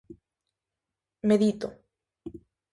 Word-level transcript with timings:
Medito. 1.29 1.67